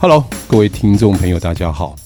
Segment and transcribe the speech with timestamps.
[0.00, 1.96] Hello，各位听众朋友，大家好，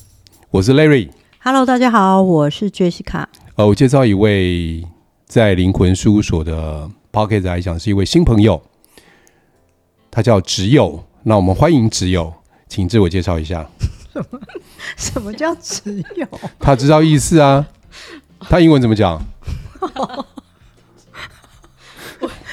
[0.51, 1.11] 我是 Larry。
[1.41, 3.27] Hello，大家好，我是 Jessica。
[3.57, 4.83] 呃，我介绍一位
[5.27, 8.63] 在灵魂事务所的 Pocket 来讲是一位新朋友，
[10.11, 11.05] 他叫只有。
[11.25, 12.33] 那我们欢迎只有，
[12.67, 13.69] 请自我介绍一下。
[14.17, 14.41] 什么？
[14.97, 16.27] 什么叫只有？
[16.59, 17.67] 他知道意思啊？
[18.41, 19.23] 他英文怎么讲？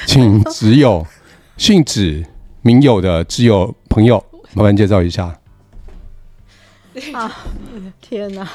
[0.06, 1.08] 请只有
[1.56, 2.26] 姓指
[2.62, 4.22] 名友的只有朋友。
[4.54, 5.40] 麻烦介绍一下。
[7.14, 7.32] 啊！
[8.02, 8.48] 天哪！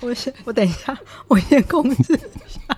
[0.00, 0.96] 我先，我等一下，
[1.28, 2.18] 我先控制一
[2.48, 2.76] 下，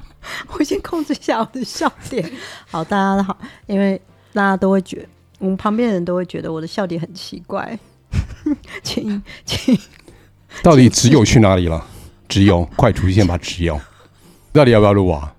[0.53, 2.31] 我先控制一下我的笑点。
[2.71, 4.01] 好，大家好，因为
[4.33, 7.79] 大家都会觉得，我们旁边的人都会觉得我的笑点很奇怪。
[8.83, 9.79] 请，请，
[10.63, 11.87] 到底只有去哪里了？
[12.29, 13.39] 只有，快出现吧！
[13.39, 13.81] 只有，
[14.53, 15.35] 到底要不要录啊？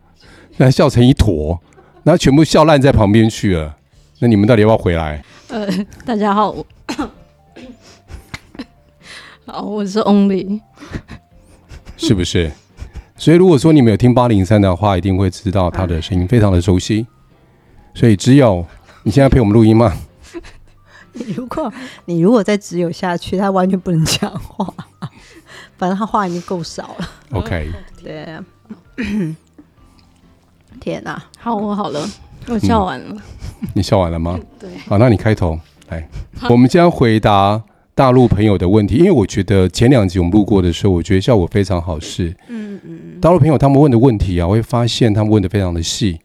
[0.57, 1.59] 那笑成一坨，
[2.03, 3.75] 那全部笑烂在旁边去了。
[4.19, 5.23] 那你们到底要不要回来？
[5.49, 5.67] 呃，
[6.05, 6.55] 大家好。
[9.53, 10.61] 好，我是 Only，
[11.97, 12.49] 是不是？
[13.17, 17.05] 所以如果说你没有听八零三的话，一定会知道他的声音非常的熟悉。
[17.93, 18.65] 所以只有
[19.03, 19.93] 你现在陪我们录音吗？
[21.11, 21.69] 你如果
[22.05, 24.73] 你如果再只有下去，他完全不能讲话。
[25.77, 27.09] 反正他话已经够少了。
[27.31, 28.39] OK，对。
[30.79, 32.09] 天哪，好，我好了，
[32.47, 33.21] 我笑完了。
[33.59, 34.39] 嗯、你笑完了吗？
[34.57, 34.69] 对。
[34.87, 36.07] 好，那你开头来，
[36.49, 37.61] 我们将回答。
[37.93, 41.99] 大陆朋友的问题，因为我觉得前两集我们录过的时候，我觉得效果非常好。
[41.99, 46.19] 是，嗯嗯，大陆朋友他们问的问题啊，我会发现他们问的非常的细。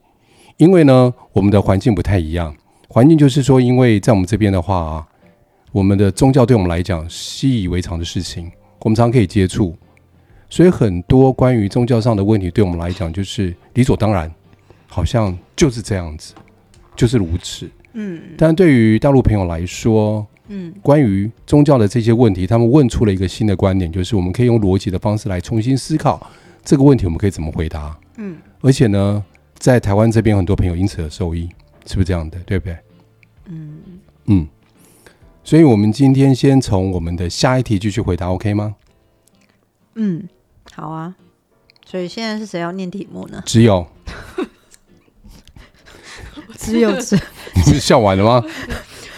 [0.58, 2.55] 因为呢，我们的环境不太一样。
[2.89, 5.06] 环境就是说，因为在我们这边的话啊，
[5.73, 9.75] 我们的宗教对我们来讲习以为常的事情，我们常常可以接触，
[10.48, 14.33] 所以很多关于宗教上的问题，对我们来讲就是理所当然，
[14.86, 16.33] 好像就是这样子，
[16.95, 17.68] 就是如此。
[17.92, 26.30] 嗯，但对于大陆朋友来说，嗯，关于宗教的这些问题，他们问出了一个新的观点，就是我们可以用逻辑的方式来重新思考
[26.64, 27.98] 这个问题，我们可以怎么回答？
[28.17, 29.24] 嗯，而且呢，
[29.58, 31.48] 在台湾这边很多朋友因此而受益，
[31.86, 32.39] 是不是这样的？
[32.40, 32.77] 对不对？
[33.46, 33.80] 嗯
[34.27, 34.48] 嗯，
[35.45, 38.77] 所以我们今天先从我们的下一题继续回答，OK 吗？
[39.95, 40.29] 嗯，
[40.73, 41.14] 好啊。
[41.89, 43.40] 所以现在是谁要念题目呢？
[43.46, 43.86] 只有，
[46.58, 47.14] 只有只，
[47.55, 48.45] 你不是笑完了吗？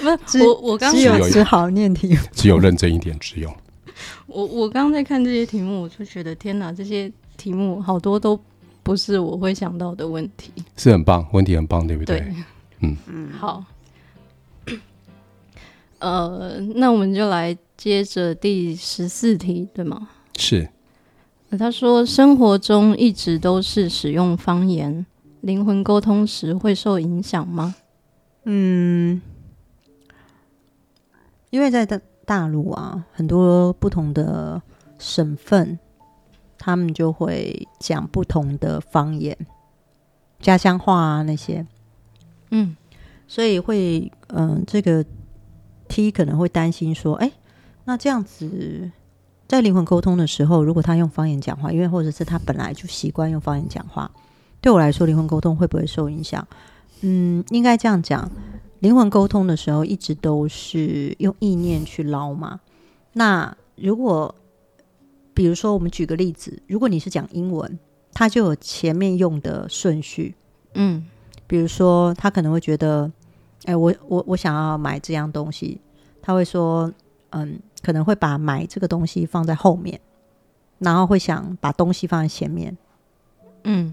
[0.01, 3.53] 不，我我刚只有只好念题， 只有认真一点，只有。
[4.27, 8.39] 我我刚在看这些题目，我就觉得天哪，这些题目好多都
[8.83, 12.21] 不是我会想到的问题，是很棒，问题很棒，对不对？
[12.21, 12.35] 对，
[12.81, 13.65] 嗯嗯，好。
[15.99, 20.09] 呃，那我们就来接着第十四题，对吗？
[20.37, 20.69] 是。
[21.59, 25.05] 他说，生活中一直都是使用方言，
[25.41, 27.75] 灵魂沟通时会受影响吗？
[28.45, 29.21] 嗯。
[31.51, 34.61] 因为在大大陆啊，很多不同的
[34.99, 35.79] 省份，
[36.59, 39.37] 他们就会讲不同的方言，
[40.41, 41.67] 家乡话啊那些，
[42.51, 42.77] 嗯，
[43.27, 45.05] 所以会，嗯、呃，这个
[45.89, 47.33] T 可能会担心说，哎，
[47.85, 48.91] 那这样子
[49.47, 54.11] 在灵魂沟通的时候，如果他用方言讲话，因为或者是他本来就习惯用方言讲话，
[54.61, 56.47] 对我来说，灵魂沟通会不会受影响？
[57.01, 58.31] 嗯，应该这样讲。
[58.81, 62.61] 灵魂沟通的时候，一直都是用意念去捞嘛。
[63.13, 64.33] 那如果，
[65.35, 67.79] 比如说，我们举个例子，如果你是讲英文，
[68.13, 70.37] 他就有前面用的顺序。
[70.75, 71.05] 嗯，
[71.47, 73.11] 比如说，他可能会觉得，
[73.65, 75.81] 哎，我我我想要买这样东西，
[76.23, 76.93] 他会说，
[77.31, 80.01] 嗯，可能会把买这个东西放在后面，
[80.79, 82.77] 然后会想把东西放在前面。
[83.65, 83.93] 嗯，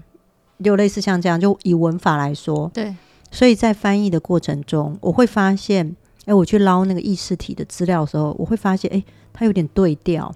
[0.62, 2.94] 就类似像这样，就以文法来说，对。
[3.36, 10.34] 所以在翻译的过程中，我会发现，哎，我去捞那个意识体的资料的时候，我会发现，哎，它有点对调，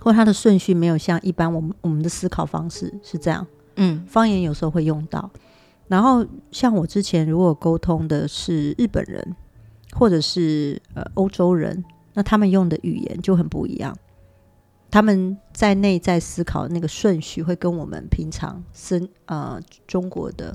[0.00, 3.46] 或它的顺序没有像一般我们我们的思考方式是这样。
[3.76, 5.30] 嗯，方言有时候会用到。
[5.88, 9.34] 然后像我之前如果沟通的是日本人，
[9.92, 11.82] 或者是呃欧洲人，
[12.12, 13.96] 那他们用的语言就很不一样。
[14.90, 20.54] 他们在内在思考的那个顺序会跟我们平常生呃中国的。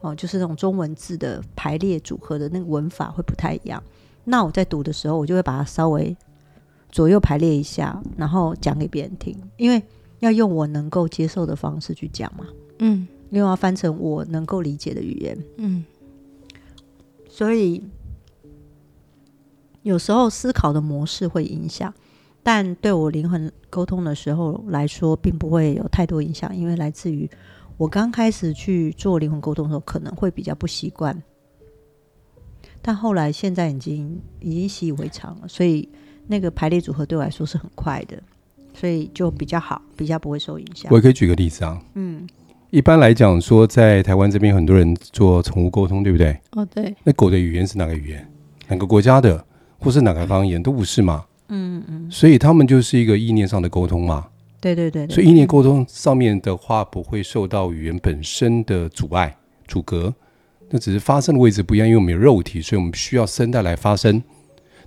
[0.00, 3.82] 哦，就是那种中文字的排列组合的那个文法会不太一样。
[4.24, 6.16] 那我在读的时候，我就会把它稍微
[6.92, 9.82] 左右排列一下，然后讲给别人听，因为
[10.20, 12.46] 要用我能够接受的方式去讲嘛。
[12.78, 15.36] 嗯，因为要翻成我能够理解的语言。
[15.56, 15.84] 嗯，
[17.28, 17.82] 所以
[19.82, 21.92] 有时候思考的模式会影响，
[22.44, 27.28] 但对我灵魂沟通的时候来说，并不会有太多影响，因为来自于。
[27.78, 31.16] 我刚开始去做灵魂沟通的时候，可能会比较不习惯。
[32.82, 35.88] 但后来现在已经已经习以为常了，所以
[36.26, 38.20] 那个排列组合对我来说是很快的，
[38.74, 40.90] 所以就比较好，比较不会受影响。
[40.90, 42.26] 我也可以举个例子啊，嗯，
[42.70, 46.36] 一般来讲说，在台湾这边很多人做宠物沟通，对不对？
[46.52, 46.94] 哦，对。
[47.04, 48.28] 那狗的语言是哪个语言？
[48.66, 49.44] 哪个国家的，
[49.78, 51.24] 或是哪个方言都不是嘛？
[51.48, 52.10] 嗯嗯。
[52.10, 54.26] 所以他们就是一个意念上的沟通嘛。
[54.60, 55.14] 对对对，对。
[55.14, 60.14] 所以意念沟通上面的话，不会受到语言本身的阻碍、阻隔。
[60.70, 64.22] 那只是发声的位置不一样，因为我们有肉体，所以我们需要声带来发声。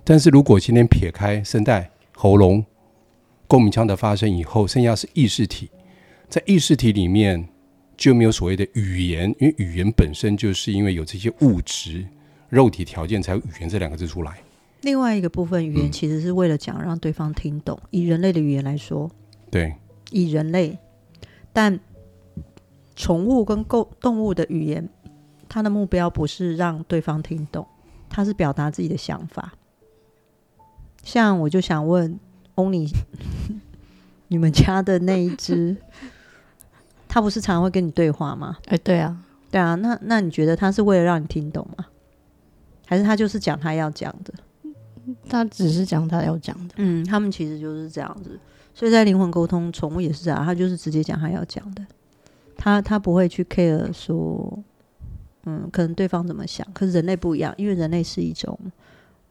[0.04, 2.64] 但是如果今天撇开声带、喉咙、
[3.48, 5.70] 共鸣腔的发声以后，剩下是意识体，
[6.28, 7.48] 在意识体里面
[7.96, 12.06] 就没有所谓的语言，因为语言本身就是因为有这些物质、
[12.48, 14.38] 肉体条件，才有语言这两个字出来。
[14.82, 17.76] 另外一个部分，语言其实是为了讲让对方听懂。
[17.82, 19.10] 嗯、以人类的语言来说，
[19.52, 19.76] 对，
[20.10, 20.76] 以人类，
[21.52, 21.78] 但
[22.96, 24.88] 宠物跟动动物的语言。
[25.48, 27.66] 它的目标不是让对方听懂，
[28.08, 29.52] 它是表达自己的想法。
[31.02, 32.18] 像我就想问
[32.54, 32.90] Only，，
[34.28, 35.76] 你们家的那一只，
[37.06, 38.56] 它不是常常会跟你对话吗？
[38.68, 39.74] 哎，对啊，对啊。
[39.74, 41.84] 那那你觉得它是为了让你听懂吗？
[42.86, 44.32] 还是他就是讲他要讲的？
[45.28, 46.74] 他只是讲他要讲的。
[46.78, 48.40] 嗯，他们其实就是这样子。
[48.74, 51.84] 所以在灵魂沟通，宠物也是这样，他就是直接讲他要讲的。
[52.56, 54.62] 他他不会去 care 说。
[55.44, 58.56] 嗯，可能对方怎么想，可是人类不一样，因为人类是一种，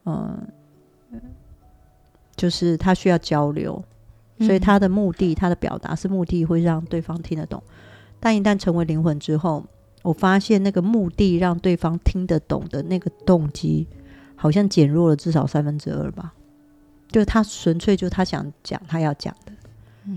[0.03, 0.45] 嗯，
[2.35, 3.81] 就是他需要交流，
[4.39, 7.63] 所以他的目的，他的表达是目的会让对方听得懂。
[8.19, 9.63] 但一旦成为灵魂之后，
[10.01, 13.87] 我发现那个目的让对方听得懂的那个动机，
[14.35, 16.33] 好像减弱了至少三分之二吧。
[17.11, 19.51] 就他纯粹就他想讲他要讲的，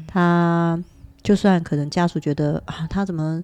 [0.07, 0.83] 他
[1.23, 3.43] 就算可能家属觉得啊，他怎么。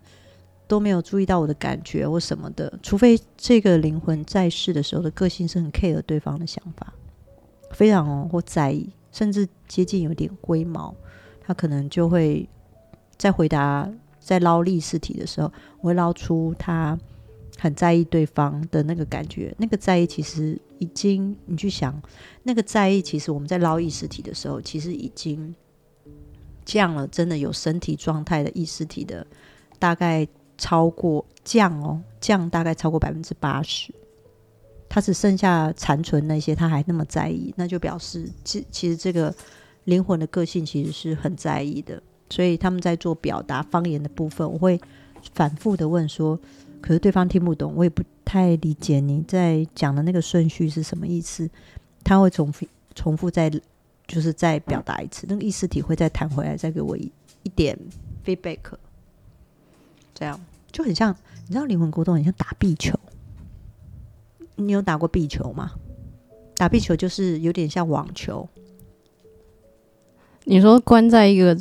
[0.69, 6.95] 都没有注意到我的感觉或什么的，除非这个灵魂在世的时候的个性是很 care 对方的想法，
[7.73, 10.95] 非常哦或在意，甚至接近有点龟毛，
[11.41, 12.49] 他可能就会
[13.19, 16.97] 在回答在捞历史题的时候，我会捞出他
[17.61, 22.03] 很在意对方的那个感觉，那个在意其实已经你去想，
[22.43, 25.55] 那个在意其实我们在捞意识体的时候，其实已经
[26.65, 29.27] 降了，真的有身体状态的意识体的
[29.79, 30.27] 大概。
[30.63, 33.95] 超过降哦，降大概超过百分之八十，
[34.91, 39.35] 他只剩下残存那些，他还那么在意，那就表示其其实这个
[39.85, 44.79] 灵魂的个性其实是很在意的，所以他们在做表达方言的部分，我会
[45.33, 46.39] 反复的问说，
[46.81, 51.49] 可是对方听不懂，我也不太理解你在讲的那个顺序是什么意思，
[52.03, 53.51] 他会重复重复再
[54.07, 57.13] 就是再表达一次，那个意识体会再弹回来，再给我一
[57.43, 57.79] 一点
[58.25, 58.59] feedback，
[60.15, 60.41] 这样。
[60.73, 61.13] 就很像，
[61.49, 62.97] 你知道灵魂沟通很像打壁球。
[64.55, 65.73] 你有打过壁球吗？
[66.55, 68.49] 打壁球就是有点像网球。
[70.45, 71.59] 你说关在一个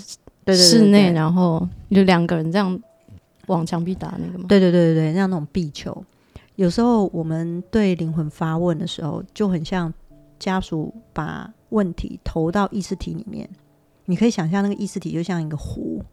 [0.54, 2.80] 室内，然后就两个人这样
[3.50, 4.46] 往墙壁打那个吗？
[4.48, 6.04] 对对对对对，像那种壁球。
[6.56, 9.94] 有时候我们对灵魂发问的时候，就很像
[10.38, 13.50] 家属把问题投到意识体里面。
[14.06, 16.04] 你可以想象那个意识体就像一个湖，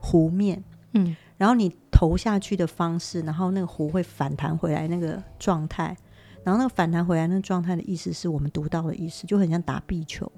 [0.00, 0.62] 湖面，
[0.94, 1.16] 嗯。
[1.36, 5.96] 然后你投下去的方式，然后那个湖会反弹回来那个状态，
[6.44, 10.30] 然后那个反弹回来那个状态的意思是我们读到的意思，就很像打壁球，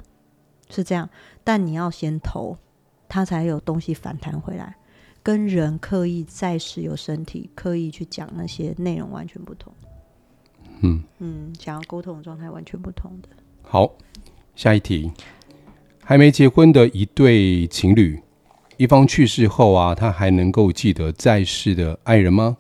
[0.71, 1.11] 是这样。
[1.43, 2.57] 但你要先投，
[3.09, 4.77] 它才有东西反弹回来，
[5.23, 9.73] 跟人刻意在世有身体刻意去讲那些内容完全不同。
[10.81, 13.29] 嗯嗯，想要沟通的状态完全不同的。
[13.63, 13.93] 好，
[14.57, 15.13] 下一题，
[16.03, 18.21] 还没结婚的一对情侣。
[18.79, 22.57] 一方去世后啊，他还能够记得在世的爱人吗？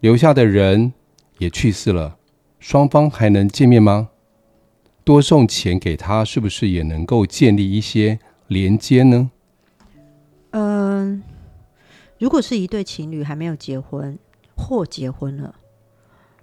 [0.00, 0.92] 留下的人
[1.38, 2.18] 也去世了，
[2.58, 4.08] 双方还能见面吗？
[5.04, 9.30] 多送钱给他，是不是也能够建立一些连接呢？
[10.50, 11.22] 嗯，
[12.18, 14.18] 如果是一对情侣还没有结婚
[14.56, 15.54] 或结婚了，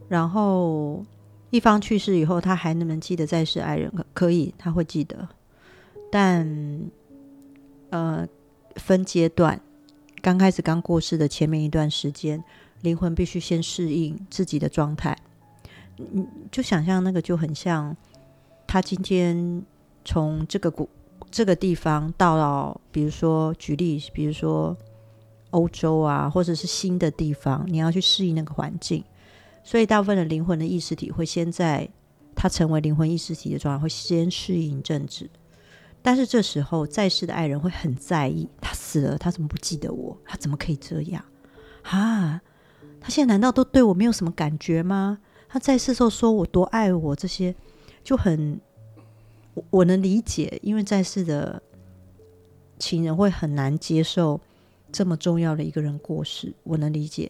[0.08, 1.06] 然后
[1.50, 3.92] 一方去世以后，他还能不能记得再世爱人？
[4.14, 5.28] 可以，他会记得，
[6.12, 6.82] 但
[7.90, 8.28] 呃。
[8.78, 9.62] 分阶段，
[10.20, 12.44] 刚开始刚过世的前面一段时间，
[12.82, 15.16] 灵魂必须先适应自己的状态。
[16.00, 17.96] 嗯，就想象那个就很像，
[18.66, 19.64] 他今天
[20.04, 20.90] 从这个古
[21.30, 24.76] 这个地方到了，比如说举例，比如说
[25.54, 29.04] 欧洲啊，或者是新的地方，你要去适应那个环境。
[29.64, 31.90] 所以大部分的灵魂的意识体会先在
[32.36, 35.30] 他成为灵魂意识体的状态，会先适应一阵子。
[36.02, 40.18] 但是这时候，在世的爱人会很在意，他死了，他怎么不记得我？
[40.26, 41.24] 他怎么可以这样？
[41.84, 42.42] 啊，
[43.00, 45.20] 他现在难道都对我没有什么感觉吗？
[45.48, 47.56] 他在世时候说我多爱我，这些
[48.04, 48.60] 就很
[49.54, 51.62] 我我能理解，因为在世的
[52.78, 54.42] 情人会很难接受
[54.94, 57.30] 这么重要的一个人过世，我能理解。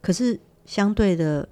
[0.00, 1.48] 可是相对的，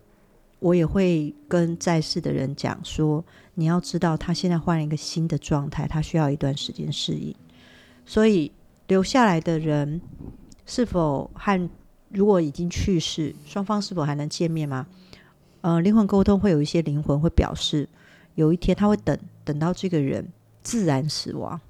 [0.60, 7.34] 我也会跟在世的人讲说，你要知道他现在换了一个新的状态，他需要一段时间适应。
[8.04, 8.52] 所以
[8.86, 10.00] 留下来的人
[10.64, 11.70] 是否和
[12.10, 14.86] 如果已经去世，双方是否还能见面吗？
[15.62, 17.88] 呃，灵魂沟通会有一些灵魂会表示，
[18.36, 20.32] 有一天他会等等到这个人
[20.62, 21.60] 自然死亡，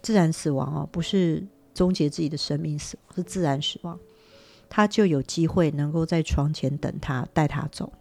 [0.00, 1.44] 自然死亡哦，不是
[1.82, 3.98] 终结自己的生命死亡，是自然死亡，
[4.70, 7.92] 他就有机会能够在床前等他，带他走，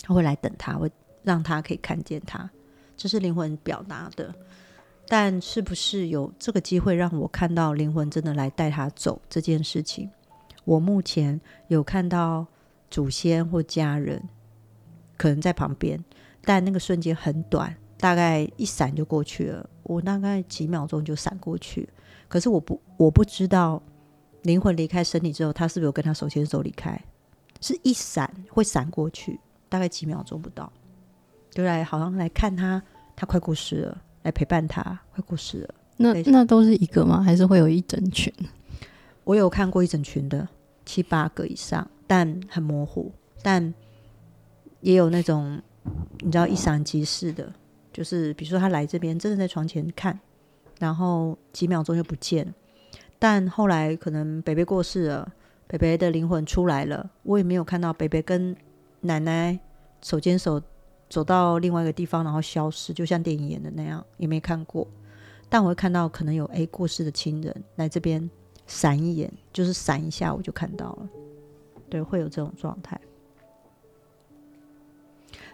[0.00, 0.88] 他会来等他，会
[1.24, 2.48] 让他可以看见他，
[2.96, 4.32] 这是灵魂表达的。
[5.08, 10.08] 但是不是有这个机会让我看到灵魂真的来带他走这件事情？
[10.64, 12.46] 我目前有看到
[12.88, 14.22] 祖先或家人
[15.16, 15.98] 可能在旁边，
[16.44, 19.68] 但那个瞬间很短，大概一闪就过去了。
[19.82, 21.88] 我大概几秒钟就闪过去，
[22.34, 23.80] 可是我不我不知道
[24.42, 27.00] 灵魂离开身体之后，他是不是有跟他手牵手离开？
[27.60, 29.38] 是一闪会闪过去，
[29.68, 30.72] 大概几秒钟不到，
[31.52, 32.82] 就来好像来看他，
[33.14, 34.02] 他快过世了。
[34.24, 35.74] 来陪伴他，快过世了。
[35.96, 37.22] 那那都是一个吗？
[37.22, 38.34] 还是会有一整群？
[39.22, 40.48] 我有看过一整群的，
[40.84, 43.12] 七八个以上，但很模糊。
[43.44, 43.72] 但
[44.80, 45.62] 也有那种
[46.18, 47.52] 你知道一闪即逝的，
[47.92, 50.18] 就是比如说他来这边，真的在床前看，
[50.78, 52.54] 然后几秒钟就不见。
[53.18, 55.32] 但后来可能北北过世了，
[55.66, 58.56] 北北的灵魂出来了，我也没有看到北北跟
[59.00, 59.58] 奶奶
[60.02, 60.62] 手牵手。
[61.10, 64.84] 走到另外一个地方，然后消失，就像电影演的那样，也没看过。
[65.48, 68.28] 但我会看到可能有 A 过世的亲人来这边
[68.66, 71.08] 闪一眼，就是闪一下，我就看到了。
[71.88, 73.00] 对，会有这种状态。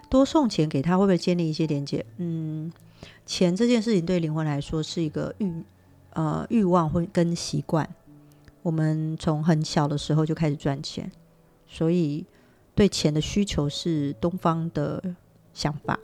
[0.09, 2.03] 多送钱给他，会不会建立一些连接？
[2.17, 2.71] 嗯，
[3.25, 5.63] 钱这件事情对灵魂来说是一个欲
[6.13, 7.87] 呃欲望或跟习惯。
[8.61, 11.11] 我们从很小的时候就开始赚钱，
[11.67, 12.25] 所以
[12.75, 15.15] 对钱的需求是东方的。
[15.53, 15.99] 想法，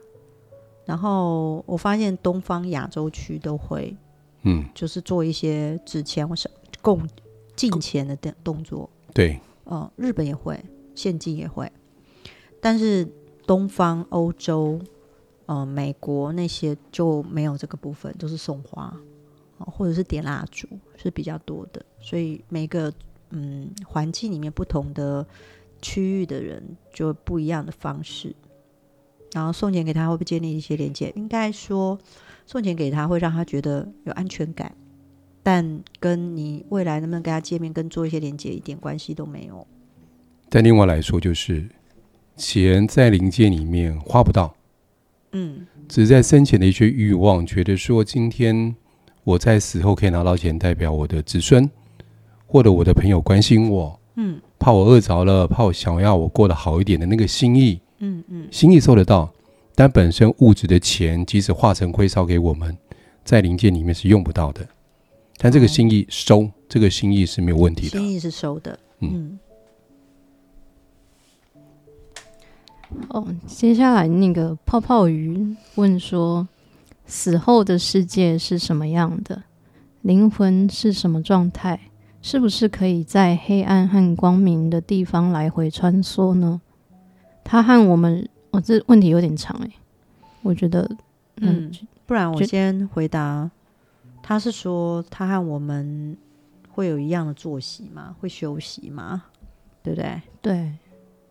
[0.84, 3.96] 然后我发现东方亚洲区都会，
[4.42, 6.52] 嗯，就是做一些纸钱或是
[6.82, 7.08] 供
[7.56, 8.90] 进钱的动动作。
[9.14, 10.62] 对，嗯，日本也会，
[10.94, 11.72] 现金也会，
[12.60, 13.08] 但是
[13.46, 14.78] 东方、欧洲、
[15.48, 18.94] 嗯，美国那些就没有这个部分，都是送花，
[19.58, 21.84] 或者是点蜡烛是比较多的。
[22.00, 22.94] 所以每个
[23.30, 25.26] 嗯环境里面不同的
[25.82, 26.62] 区域的人，
[26.94, 28.36] 就不一样的方式。
[29.34, 31.12] 然后送钱给他，会不会建立一些连接？
[31.16, 31.98] 应该说，
[32.46, 34.76] 送钱给他会让他觉得有安全感，
[35.44, 39.66] 但跟你未来能不能跟他见面、跟做一些连接一点关系都没有。
[40.50, 41.70] 但另外来说，就是
[42.36, 44.56] 钱在灵界里面花不到，
[45.38, 48.76] 嗯，只是在生前的一些欲望，觉得说今天
[49.24, 51.70] 我在死后可以拿到钱，代表我的子孙
[52.48, 57.80] 或者我的朋友关心我，嗯，怕我饿着了，怕我想要我过得好一点的那个心意。
[58.00, 59.32] 嗯嗯，心意收得到，
[59.76, 62.76] 但本身物质的钱，即使化成灰烧给我们，
[63.24, 64.68] 在灵界里面是用不到的。
[65.38, 68.00] 但这个心意收，哦、这个心意是没有问题的。
[68.00, 68.80] 心意是收的。
[69.02, 69.38] 嗯。
[73.10, 76.48] 哦，接下来那个泡泡鱼问说：
[77.06, 79.44] 死后的世界是什么样的？
[80.02, 81.80] 灵魂是什么状态？
[82.22, 86.60] 是不是可以在黑暗和光明的地方来回穿梭呢？
[87.44, 89.72] 他和我们，我、哦、这问题有点长哎，
[90.42, 90.82] 我觉得，
[91.38, 91.72] 嗯，嗯，
[92.06, 93.50] 不然我先回答。
[94.22, 96.18] 他是说他和我们
[96.70, 98.16] 会有一样的作息吗？
[98.20, 99.24] 会休息吗？
[99.82, 100.22] 对不对？
[100.42, 100.74] 对。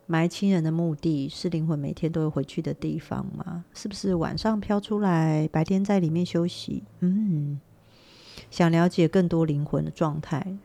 [0.06, 3.64] 埋亲人的墓地是灵魂每天都会回去的地方吗？
[3.74, 6.84] 是不是晚上飘出来，白天在里面休息？
[7.00, 7.60] 嗯，
[8.50, 10.56] 想了解更多灵魂的状态，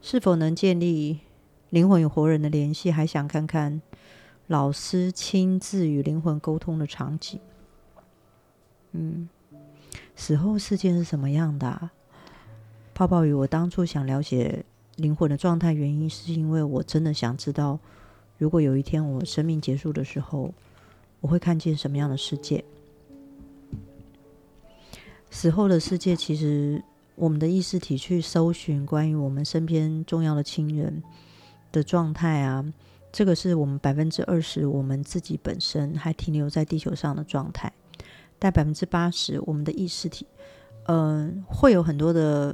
[0.00, 1.20] 是否能建立
[1.70, 2.90] 灵魂与活人的联系？
[2.90, 3.82] 还想看看。
[4.48, 7.40] 老师亲自与灵魂沟通的场景，
[8.92, 9.28] 嗯，
[10.14, 11.90] 死后世界是什么样的？
[12.94, 17.80] 泡泡鱼，我当初想了解灵魂的状态，原因是因为我真的想知道，
[18.38, 20.52] 如果有一天我生命结束的时候，
[21.20, 22.64] 我会看见什么样的世界？
[25.30, 26.82] 死后的世界，其实
[27.14, 31.02] 我们的意识体去搜寻关于我们身边重要的亲人
[31.72, 32.64] 的状态啊。
[33.12, 37.72] 这个是我们百分之二十，我们自己本身还停留在地球上的状态，
[38.38, 40.26] 但百分之八十，我们的意识体，
[40.84, 42.50] 嗯、会有很多的，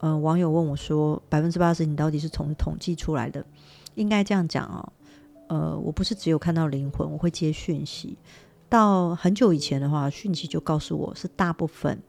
[0.00, 3.42] 嗯、呃，网友问我说，百分之八十你到底是从统计出来的？
[3.94, 4.92] 应该这样讲哦，
[5.48, 8.16] 呃，我不是只有看到灵魂，我会接讯息。
[8.68, 12.02] 到很久以前的话，讯息就告诉我是大部分，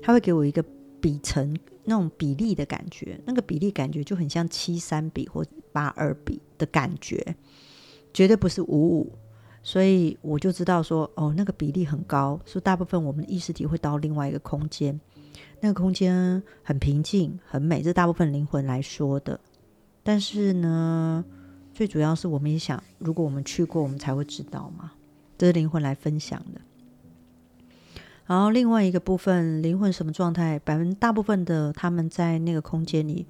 [0.00, 0.64] 他会给我一个
[1.00, 7.34] 比成那种比例的感觉，那个比例感觉就很像七三比或八二比的感觉，
[8.12, 9.12] 绝对不是五五，
[9.62, 14.98] 所以我就知道说，哦，那个比例很高，所以大部分我们的意识体会到另外一个空间，
[15.60, 19.40] 那个空间很平静、很美，这大部分灵魂来说的。
[20.04, 21.24] 但是呢，
[21.74, 24.92] 最主要是我们也想，如果我们去过，我们才会知道嘛。
[25.36, 26.60] 这是灵魂来分享的。
[28.26, 30.58] 然后另外一个部分，灵魂什么状态？
[30.60, 33.26] 百分大部分的他们在那个空间里，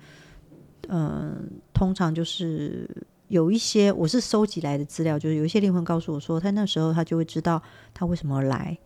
[0.88, 2.88] 嗯、通常就是
[3.28, 7.60] 有一些我是收集来的资料，就是有一些灵魂告诉我说，他那时候他就会知道
[7.92, 8.78] 他为什么来，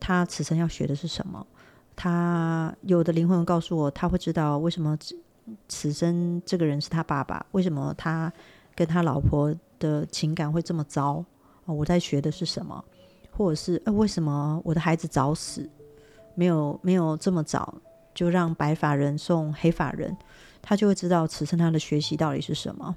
[0.00, 1.46] 他此生要学的是什么。
[1.94, 4.98] 他有的灵魂告诉我，他会知道为什么
[5.68, 8.30] 此生这个人是他爸爸，为什么他
[8.76, 11.24] 跟他老婆的情感会这么糟。
[11.64, 12.84] 我在学的是什么，
[13.32, 15.68] 或者是呃，为什么我的孩子早死，
[16.36, 17.74] 没有没有这么早
[18.14, 20.16] 就让白发人送黑发人，
[20.62, 22.94] 他就会知道此生他的学习到底是什么。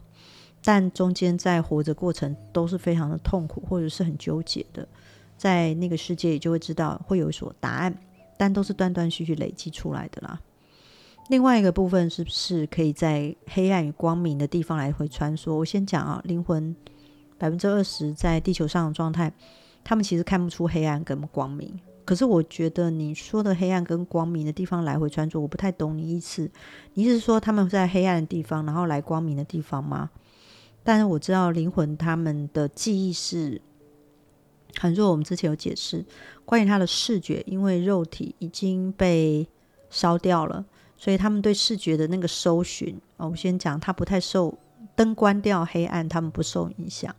[0.63, 4.87] 但中间在活着过程都是非常的痛苦，或者是很纠结的，
[5.35, 7.97] 在那个世界里就会知道会有所答案，
[8.37, 10.39] 但都是断断续续累积出来的啦。
[11.29, 15.53] 另外一个部分是不是可以在黑暗与光明的地方来回穿梭？
[15.53, 16.75] 我先讲啊，灵魂。
[17.37, 19.31] 百分之二十在地球上的状态，
[19.81, 21.79] 他们其实看不出黑暗跟光明。
[22.03, 26.49] 可是我觉得你说的黑暗跟光明的地方来回穿梭，我不太懂你意思。
[26.95, 30.09] 你是说他们在黑暗的地方，然后来光明的地方吗？
[30.83, 33.61] 但是我知道灵魂他们的记忆是
[34.79, 35.11] 很弱。
[35.11, 36.03] 我们之前有解释
[36.43, 39.47] 关于他的视觉，因为肉体已经被
[39.89, 40.65] 烧掉了，
[41.01, 44.53] 所以他们对视觉的那个搜寻，哦，我先讲，他不太受
[44.97, 47.15] 灯关掉，黑暗他们不受影响。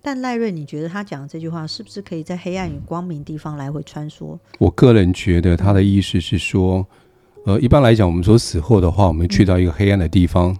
[0.00, 4.38] 但赖瑞，你觉得他讲的这句话是不是可以在黑暗与光明地方来回穿梭？
[4.58, 6.86] 我个人觉得他的意思是说，
[7.44, 10.58] 呃，一般来讲，我们说死后的话，我们去到一个黑暗的地方，嗯、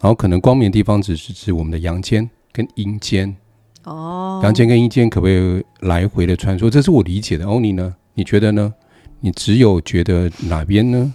[0.00, 3.36] 然后可能光明的地方只是指我们的阳间跟阴间。
[3.84, 6.70] 哦，阳间跟阴间可不可以来回的穿梭？
[6.70, 7.46] 这是我理解的。
[7.46, 7.94] 欧尼呢？
[8.14, 8.72] 你觉得呢？
[9.20, 11.14] 你只有觉得哪边呢？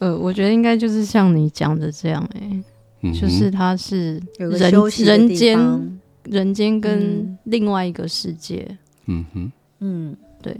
[0.00, 2.64] 呃，我觉得应该就是像你讲的这样、欸，哎、
[3.02, 4.50] 嗯，就是它是人
[4.98, 6.00] 人间。
[6.24, 10.54] 人间跟另外一个世界，嗯哼，嗯，对，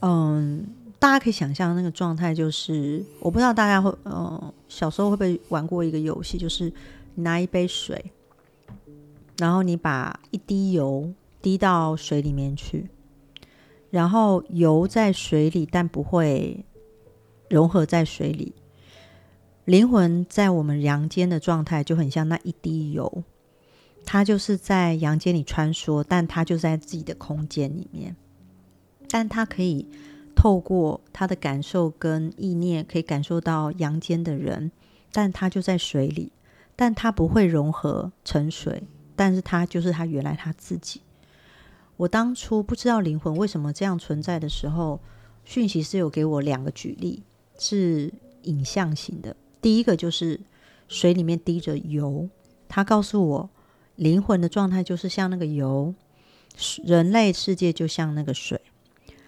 [0.00, 0.66] 嗯，
[0.98, 6.70] 大家可以想象那个状态，就是我不知道大家会，嗯，小时候会不会玩过一个游戏，就是
[7.14, 8.10] 拿一杯水，
[9.38, 11.08] 然后你把一滴油
[11.40, 12.90] 滴到水里面去，
[13.90, 16.64] 然后油在水里，但不会
[17.48, 18.54] 融合在水里。
[19.64, 23.24] 灵魂在我们阳间的状态就很像那一滴油。
[24.04, 28.16] 他就是在阳间里穿梭，但他就在自己的空间里面，
[29.10, 29.86] 但他可以
[30.34, 34.72] 透过他的感受跟意念，可以感受到阳间的人，
[35.12, 36.32] 但他就在水里，
[36.74, 38.84] 但他不会融合成水，
[39.14, 41.02] 但是他就是他原来他自己。
[41.98, 45.00] 我当初不知道灵魂为什么这样存在的时候，
[45.44, 47.24] 讯息是有给我两个举例，
[47.58, 49.36] 是影像型的。
[49.60, 50.40] 第一个就是
[50.88, 52.28] 水里面滴着油，
[52.68, 53.50] 他告诉我。
[53.96, 55.92] 灵魂的状态就是像那个油，
[56.84, 58.60] 人类世界就像那个水。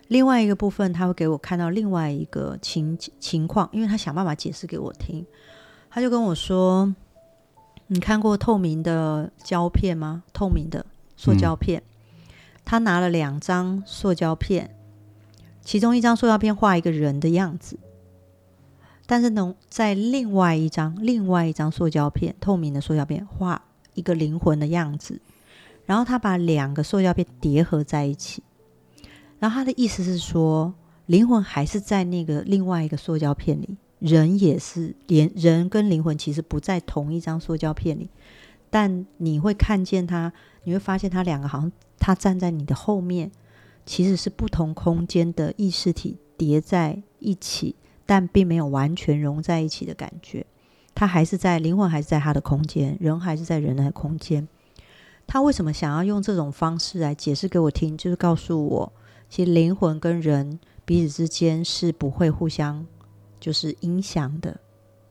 [0.07, 5.27] 另外一个部分，他会给我看到另外一个情情况，因为他想办法解释给我听。
[5.91, 6.95] 他就跟我说
[7.89, 10.23] ：“你看过透明的胶片吗？
[10.33, 11.83] 透明的塑胶片。
[12.65, 14.77] 他拿了两张塑胶片，
[15.65, 17.77] 其中一张塑胶片画一个人的样子，
[19.11, 23.61] 但是呢，在另外一张另外一张塑胶片，透明的塑胶片画。”
[23.95, 25.21] 一个灵魂的样子，
[25.85, 28.41] 然后他把两个塑胶片叠合在一起，
[29.41, 30.73] 然后他的意思是说，
[31.07, 38.09] 灵魂还是在那个另外一个塑胶片里，人也是，连人跟灵魂其实不在同一张塑胶片里，
[38.71, 43.33] 但你会看见他，你会发现他两个好像他站在你的后面，
[43.85, 47.75] 其实是不同空间的意识体叠在一起，
[48.11, 50.45] 但并没有完全融在一起的感觉。
[50.97, 54.49] 他还是在灵魂，还是在他的空间，人还是在人的空间。
[55.29, 57.97] 他为什么想要用这种方式来解释给我听？
[57.97, 58.93] 就是告诉我，
[59.29, 62.85] 其实灵魂跟人彼此之间是不会互相
[63.39, 64.59] 就是影响的。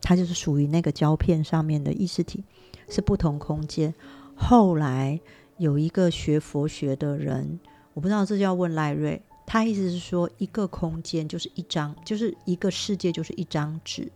[0.01, 2.43] 他就是属于那个胶片上面的意识体，
[2.89, 3.95] 是不同空间。
[4.35, 5.17] 后来
[5.55, 7.61] 有一个学佛学的人，
[7.93, 14.11] 我不知道这就要问赖瑞，他意思是说，一个空间就是一张，就是一个世界就是一张纸。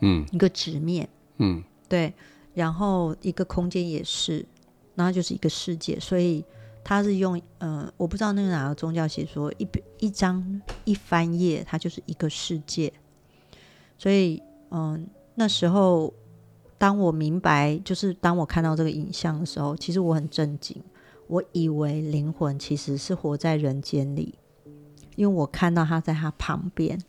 [0.00, 2.14] 嗯，一个纸面，嗯，对，
[2.54, 4.46] 然后一个空间也是，
[4.94, 6.42] 然后就是一个世界，所以
[6.82, 12.90] 他是用呃，我不知道那个哪个宗教写说一一张一翻页，它就是一个世界，
[13.98, 15.00] 所以嗯、呃，
[15.34, 16.14] 那时候
[16.78, 20.82] 当我明白，就是当我看到这个影像的时候，其实我很震惊，
[21.30, 24.34] 我以为灵魂其实是活在人间里，
[25.14, 27.00] 因为我看到他在他旁边，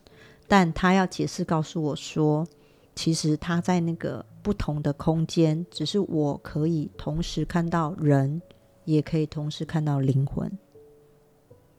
[0.46, 2.46] 但他要解释告诉我说，
[2.94, 4.24] 其实他在那个。
[4.42, 8.42] 不同的空间，只是我可以同时看到人，
[8.84, 10.50] 也可以同时看到灵魂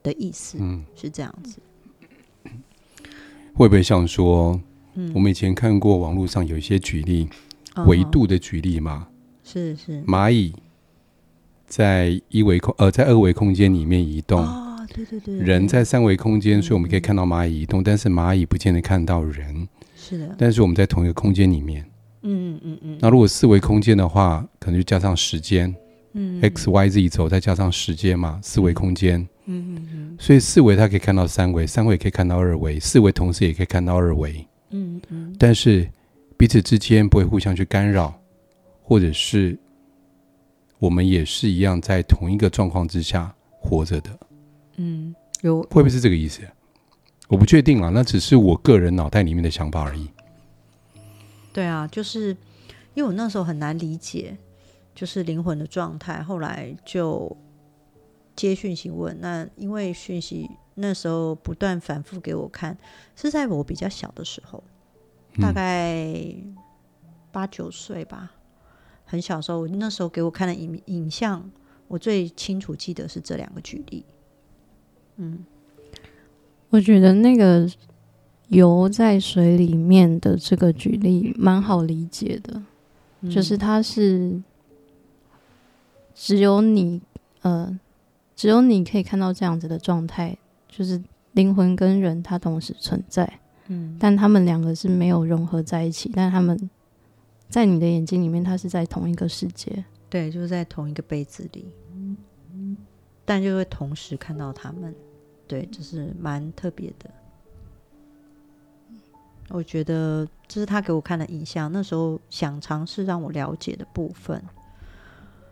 [0.01, 0.57] 的意思。
[0.61, 1.59] 嗯，是这样子。
[3.53, 4.57] 会不会像说，
[4.93, 7.27] 嗯，我们以前看过网络上有一些举例，
[7.85, 9.09] 维度的举例嘛？
[9.43, 10.01] 是是。
[10.03, 10.55] 蚂蚁
[11.73, 14.39] 在一维空呃，在二维空间里面移动。
[14.39, 15.35] 哦，对对对。
[15.37, 19.67] 人在三维空间，所以我们可以看到蚂蚁移动，但是蚂蚁不见得看到人。
[19.95, 20.35] 是的。
[20.37, 21.83] 但是我们在同一个空间里面。
[22.21, 25.75] 嗯嗯嗯，那如果四维空间的话，可能就加上时间，
[26.13, 35.89] 嗯，x y z 轴再加上时间嘛，四维空间，嗯嗯嗯，所以四维它可以看到三维，三维可以看到二维，四维同时也可以看到二维，嗯嗯，但是
[36.37, 38.13] 彼此之间不会互相去干扰，
[38.83, 39.57] 或者是
[40.83, 44.19] 我们也是一样在同一个状况之下活着的，
[44.75, 46.41] 嗯，有会不会是这个意思？
[47.29, 50.09] 我不确定啊，那只是我个人脑袋里面的想法而已。
[51.53, 52.35] 对啊，就是
[52.95, 54.37] 因为我那时候很难理解，
[54.93, 56.21] 就是灵魂的状态。
[56.21, 57.33] 后来就
[58.35, 62.77] 接讯息问，那因为讯息那时候不断反复给我看，
[63.15, 64.61] 是在我比较小的时候，
[65.41, 66.13] 大概
[67.31, 68.33] 八九岁吧，
[69.13, 69.67] 很小时候。
[69.67, 71.47] 那时候给我看的影影像，
[71.87, 74.03] 我最清楚记得是这两个举例。
[75.17, 75.45] 嗯，
[76.71, 77.69] 我觉得那个。
[78.49, 82.61] 游在水里面的这个举例蛮好理解的，
[83.21, 84.39] 嗯、就是它是
[86.13, 87.01] 只有你
[87.41, 87.79] 呃，
[88.35, 96.69] 只有你可以看到这样子的状态，就是灵魂跟人它同时存在，嗯，但他们两个是没有融合在一起，但他们
[97.53, 101.71] 在你的眼睛里面，它是在同一个世界，对，就是在同一个杯子里，
[103.23, 104.91] 但就会同时看到他们，
[105.47, 107.07] 对，就是蛮特别的。
[109.49, 114.43] 我觉得这是他给我看的影像，那时候想尝试让我了解的部分。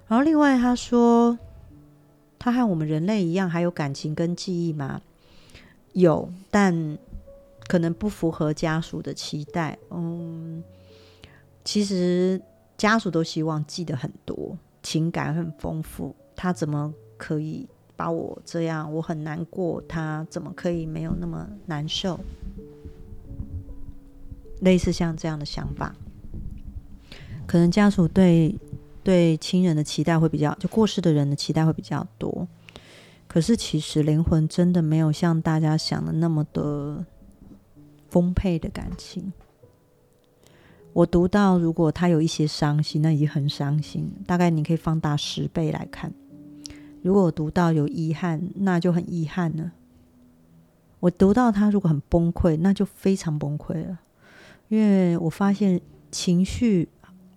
[0.08, 1.38] 然后另外他说，
[2.40, 5.00] 他和我们人类一样，还有感情跟记忆吗？
[5.94, 6.98] 有，但
[7.68, 9.78] 可能不符合家属的期待。
[9.92, 10.64] 嗯，
[11.64, 12.42] 其实
[12.78, 16.16] 家属都希望记得很多，情感很丰富。
[16.36, 18.92] 他怎么可以把我这样？
[18.92, 22.20] 我很难过，他怎么可以没有那么难受？
[24.62, 25.96] 类似像这样的想法，
[27.48, 28.56] 可能家属对
[29.04, 32.48] 对亲人的期待会比较，就过世的人的期待会比较多。
[33.28, 37.06] 可是其实灵魂真的没有像大家想的那么的
[38.10, 39.32] 丰沛的感情。
[40.94, 46.12] 我读到，如果他有一些伤心，那已经很伤心，大概你可以放大十倍来看。
[47.02, 49.72] 如果我读到有遗憾，那就很遗憾了。
[51.00, 54.00] 我读到他如果很崩溃，那就非常崩溃了。
[54.68, 56.88] 因为我发现情绪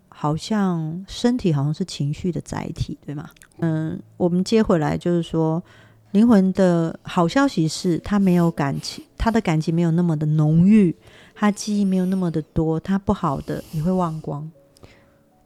[0.09, 3.31] 好像身体好像是情绪的载体，对吗？
[3.59, 5.62] 嗯，我们接回来就是说，
[6.11, 10.95] 灵魂的好消息是，他没有感情，他的感情没有那么的浓郁，
[11.35, 14.51] 他记忆没有那么的多，他不好的你会忘光。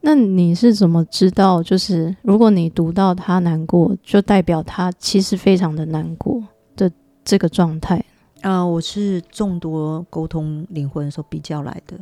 [0.00, 1.60] 那你是怎么知道？
[1.62, 6.42] 就是如果你读到他难过，就代表他其实非常的难过
[6.76, 6.90] 的
[7.24, 7.96] 这个状态。
[8.42, 11.98] 啊、呃，我是众多沟通灵魂的时候比较来的，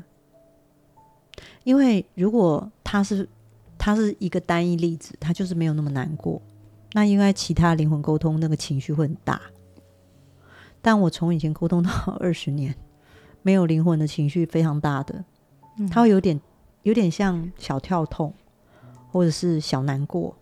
[1.64, 3.26] 因为如果他是
[3.78, 6.42] 他是一个单一例子，他就是没有那么难过，
[6.92, 9.40] 那应该其他灵魂沟通那个情绪会很大。
[10.82, 12.74] 但我从以前沟通到二十年，
[13.46, 15.24] 没有灵魂的情绪非常大的，
[15.88, 16.40] 他会有点
[16.82, 18.34] 有点像小跳痛，
[19.12, 20.36] 或者是小难过。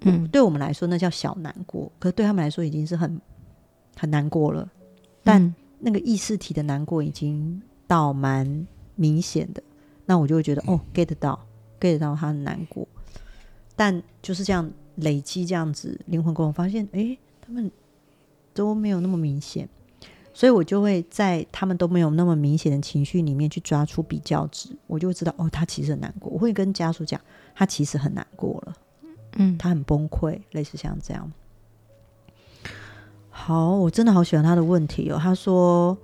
[0.00, 3.20] 嗯，对我们来说那叫小难过，可是对他们来说已经是很
[3.94, 4.66] 很难过了。
[5.22, 9.62] 但那个意识体的难过已经到蛮明显的，
[10.06, 11.38] 那我就会觉得哦，get 到
[11.78, 12.88] ，get 到他很难过。
[13.76, 17.70] 但就是这样累积这样子灵魂沟通，发现诶，他们
[18.54, 19.68] 都没有那么明显，
[20.36, 26.30] 所以我就会在他们都没有那么明显的情绪里面去抓出比较值，我就会知道哦，他其实很难过。
[26.30, 27.18] 我会跟家属讲，
[27.54, 28.74] 他其实很难过了，
[29.36, 31.32] 嗯，他很崩溃，类似像这样。
[33.30, 35.18] 好，我真的好喜欢他的问题哦。
[35.18, 35.96] 他说，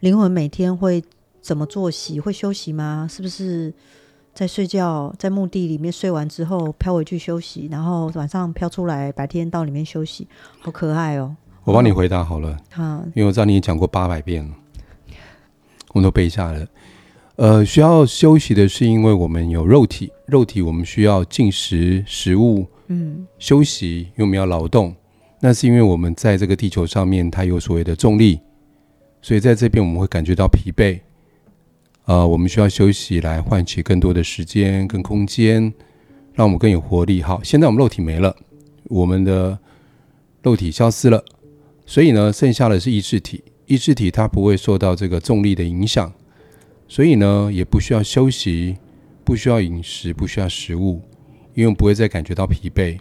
[0.00, 1.04] 灵魂每天会
[1.42, 2.18] 怎么作息？
[2.18, 3.06] 会休息吗？
[3.10, 3.70] 是不是
[4.32, 10.26] 在睡觉，在墓地里面睡完之后飘回去休息，然后晚上飘出来，白天到里面休息，
[10.60, 11.36] 好可爱哦。
[11.66, 14.54] 我帮你回答好了，好，因为我知道你也讲过八百遍了，
[15.88, 16.64] 我们都背下了。
[17.34, 24.94] 呃，需要休息的是因为我们有肉体，肉体我们需要进食食物，嗯，休息，因为我们要劳动。
[25.40, 28.38] 那是因为我们在这个地球上面，它有所谓的重力，
[29.20, 31.00] 所以在这边我们会感觉到疲惫。
[32.04, 35.74] 呃，我们需要休息来换取更多的时间跟空间，
[36.32, 37.20] 让我们更有活力。
[37.20, 38.36] 好，现在我们肉体没了，
[38.84, 39.58] 我们的
[40.42, 41.24] 肉体消失了。
[41.86, 43.42] 所以呢，剩下的是意识体。
[43.66, 46.12] 意识体它不会受到这个重力的影响，
[46.86, 48.76] 所以呢，也不需要休息，
[49.24, 51.02] 不需要饮食，不需要食物，
[51.52, 52.96] 因为我们不会再感觉到疲惫。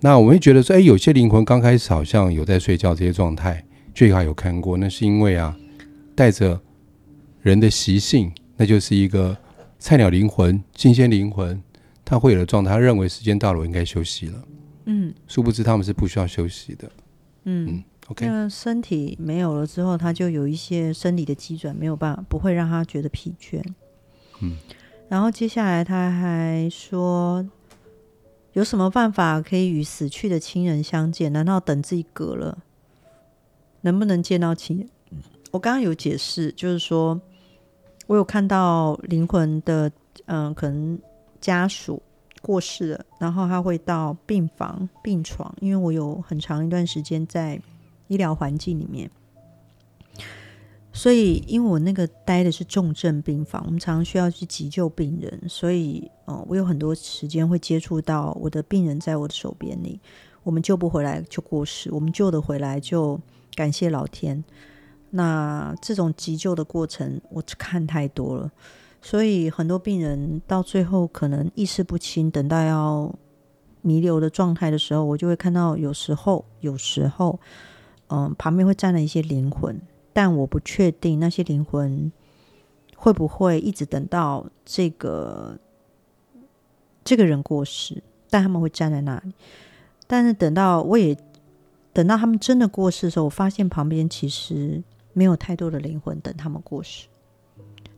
[0.00, 5.56] 那我们会觉得说，哎，有些灵魂刚开始好像有在睡觉这些状态，最好有看过，那是因为啊，
[6.14, 6.60] 带着
[7.40, 9.34] 人的习性，那就是一个
[9.78, 11.58] 菜鸟灵魂、新鲜灵魂，
[12.04, 14.44] 他会有的状态，他认为时间到了，我应该休息了。
[14.84, 16.90] 嗯，殊不知他们是不需要休息的。
[17.44, 17.68] 嗯。
[17.68, 17.84] 嗯
[18.20, 23.62] 那身体没有了之后，他就有一些生理的机转，没有办法，不会让他觉得疲倦。
[24.40, 24.56] 嗯，
[25.10, 27.46] 然后接下来他还说，
[28.54, 31.30] 有什么办法可以与死去的亲人相见？
[31.34, 32.56] 难道等自己嗝了，
[33.82, 34.88] 能不能见到亲人？
[35.50, 37.20] 我刚刚有解释，就是说
[38.06, 39.90] 我有看到灵魂的，
[40.24, 40.98] 嗯、呃，可能
[41.42, 42.02] 家属
[42.40, 47.60] 过世了，然后他会到病房、病床，因为我有很长一段时间在。
[48.08, 49.10] 医疗环境里面，
[50.92, 60.00] 所以因为我那个待的是重症病房，我们常常需要去急救病人，所以哦，我有很多时间会接触到我的病人在我的手边里，
[60.42, 63.20] 我们救不回来就过世，我们救得回来就
[63.54, 64.42] 感谢老天。
[65.10, 68.50] 那这种急救的过程，我看太多了，
[69.00, 73.14] 所以很多病人到最后可能意识不清，等到要
[73.82, 77.38] 弥留的状态的时候，我就会看到有时候，有时候。
[78.08, 79.80] 嗯，旁边会站了一些灵魂，
[80.12, 82.10] 但我不确定那些灵魂
[82.96, 85.58] 会不会一直等到这个
[87.04, 89.32] 这个人过世，但他们会站在那里。
[90.06, 91.16] 但是等到我也
[91.92, 97.06] 等到他们真的过世的时候，我发现旁边其实没有太多的灵魂等他们过世，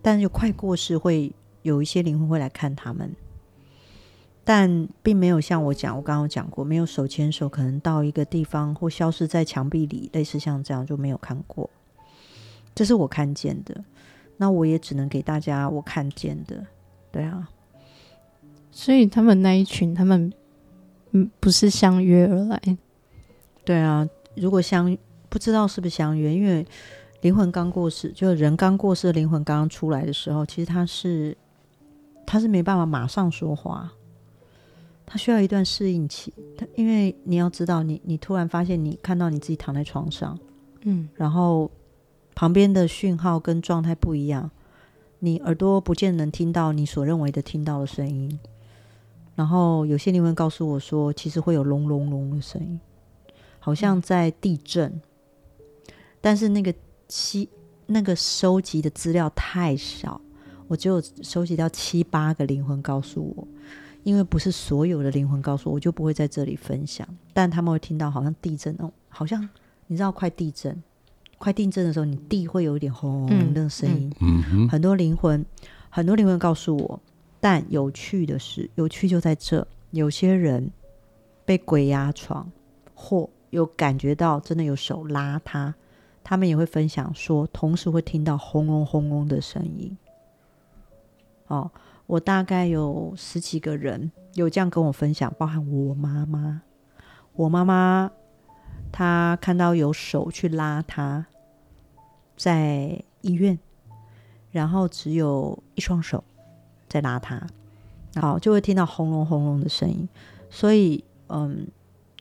[0.02, 3.14] 但是快过世会有一些灵魂会来看他们。
[4.52, 11.70] 但并没有像我讲，我刚刚讲过，没有手牵手，可能到一个地方或消失在墙壁里，类似像这样就没有看过。
[12.74, 13.84] 这是我看见的，
[14.38, 16.66] 那我也只能给大家我看见的，
[17.12, 17.48] 对啊。
[18.72, 20.32] 所以他们那一群，他们
[21.12, 22.60] 嗯不是相约而来，
[23.64, 24.04] 对啊。
[24.34, 26.66] 如果相不知道是不是相约，因为
[27.20, 31.38] 灵魂刚过世，就是人刚过世灵魂刚刚出来的时候，其实他是
[32.26, 33.92] 他是没办法马上说话。
[35.12, 40.38] 他需要一段适应期，他因为你要知道你，你你突然发现你看到你自己躺在床上，
[40.82, 41.68] 嗯，然后
[42.32, 44.48] 旁边的讯号跟状态不一样，
[45.18, 48.38] 你耳朵不见能听到你所认为的听到的声音，
[49.34, 52.78] 然后有些灵魂告诉我说，其实会有隆隆隆的声音，
[53.58, 56.72] 好像在地震，嗯、但是那个
[57.08, 57.48] 七
[57.86, 60.20] 那个收集的资料太少，
[60.68, 63.48] 我只有收集到七八个灵魂告诉我。
[64.02, 67.06] 因为不是所有的灵魂告诉我，我就不会在这里分享。
[67.32, 69.46] 但他们会听到好像地震哦，好像
[69.86, 70.82] 你知道快地震，
[71.38, 74.12] 快地震的时候，你地会有一点轰轰的声音。
[74.20, 75.44] 嗯嗯、很多灵魂，
[75.90, 77.00] 很多灵魂告诉我。
[77.40, 80.70] 但有趣的是，有趣就在这，有些人
[81.44, 82.50] 被鬼压床，
[82.94, 85.74] 或有感觉到真的有手拉他，
[86.24, 89.96] 他们也会分享说，同时会听到轰隆轰隆的声音。
[91.48, 91.70] 哦。
[92.10, 96.60] 我大概有十几个人有这样跟我分享，包含我妈妈。
[97.34, 98.10] 我妈妈
[98.90, 101.26] 她看到有手去拉她，
[102.36, 103.56] 在医院，
[104.50, 106.24] 然后只有一双手
[106.88, 107.46] 在拉她，
[108.16, 110.08] 好，就会听到轰隆轰隆的声音。
[110.50, 111.68] 所以，嗯，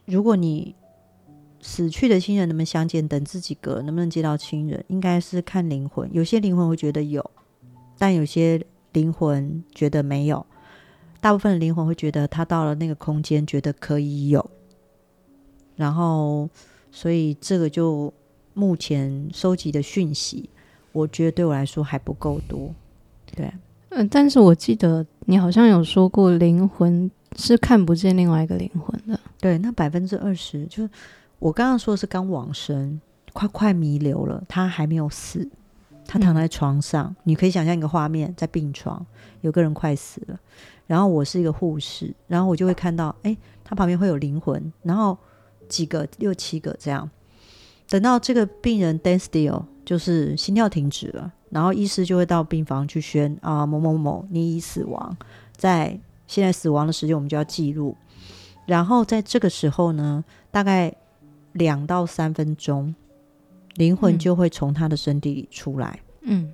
[0.06, 0.76] 如果你
[1.62, 6.08] 死去的亲人能不能相见，等自己嗝能不能接到亲人，应该是看灵魂。
[6.14, 7.32] 有些灵魂会觉得有，
[7.98, 8.64] 但有些。
[8.94, 10.46] 灵魂觉得没有，
[11.22, 14.50] 大部分的灵魂会觉得他到了那个空间，觉得可以有。
[15.76, 16.50] 然后，
[16.92, 18.14] 所以这个就
[18.54, 20.50] 目前收集的讯息，
[20.92, 22.74] 我觉得对我来说还不够多。
[23.36, 23.46] 对，
[23.90, 29.18] 嗯、呃，但是我记得你好像有说过，灵魂是看不见另外一个灵魂的。
[29.40, 30.90] 对，那百分之二十，就
[31.38, 33.00] 我刚刚说的是刚往生，
[33.32, 35.50] 快快弥留了，他还没有死。
[36.12, 39.06] 他躺在床上，嗯、你可以想象一个画面，在病床，
[39.42, 40.40] 有个人快死了，
[40.88, 45.16] 然后我是一个护士，然后我就会看到，哎，他旁边会有灵魂，然后
[45.68, 47.08] 几个六七个这样，
[47.88, 55.16] 等到这个病人 death still 就是心跳停止了，然后医师就会到病房去宣啊某某某你已死亡，
[55.56, 57.96] 在现在死亡的时间我们就要记录，
[58.66, 60.92] 然后在这个时候呢，大概
[61.52, 62.96] 两到三分钟。
[63.80, 66.54] 灵魂就会从他的身体里出来，嗯，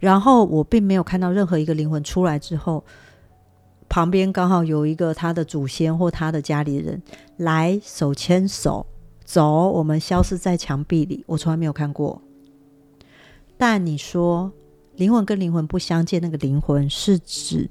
[0.00, 2.84] 然后我并没有看到任何一个灵魂出来之后，
[3.88, 7.00] 旁边刚好有一个他的祖先或他的家里人
[7.36, 8.84] 来手牵手
[9.24, 12.20] 走，我们消失在墙壁里，我从来没有看过。
[13.56, 14.50] 但你说
[14.96, 17.70] 灵魂跟灵魂不相见，那个灵魂是指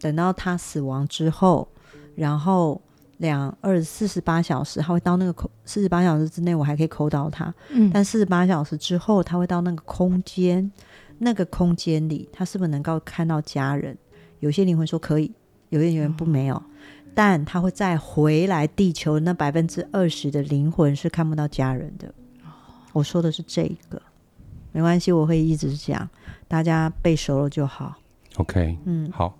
[0.00, 1.68] 等到他死亡之后，
[2.14, 2.80] 然后。
[3.20, 7.54] 两二四十八小时，他会到那个空四十八小时之内，我还可以抠到他。
[7.68, 10.72] 嗯，但四十八小时之后，他会到那个空间，
[11.18, 13.96] 那个空间里，他是不是能够看到家人？
[14.38, 15.30] 有些灵魂说可以，
[15.68, 16.62] 有些灵魂不没有，哦、
[17.14, 19.20] 但他会再回来地球。
[19.20, 22.08] 那百分之二十的灵魂是看不到家人的。
[22.42, 22.48] 哦、
[22.94, 24.00] 我说的是这个，
[24.72, 26.08] 没关系，我会一直讲，
[26.48, 27.96] 大家背熟了就好。
[28.36, 29.36] OK，嗯，好。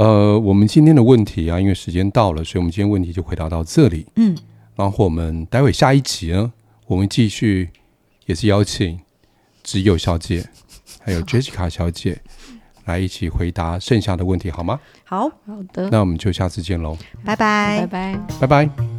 [0.00, 4.06] 呃，我们今天的问题啊，因为时间到了，所以我们今天问题就回答到这里。
[4.16, 4.34] 嗯，
[4.74, 6.50] 然后我们待会下一集呢，
[6.86, 7.68] 我们继续
[8.24, 8.98] 也是邀请
[9.62, 10.42] 只有小姐
[11.02, 12.18] 还有 Jessica 小姐
[12.86, 14.80] 来一起回答剩下的问题，好吗？
[15.04, 18.89] 好，好的，那我们就下次见喽，拜拜，拜拜，拜拜。